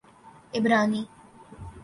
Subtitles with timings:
[0.53, 1.07] عبرانی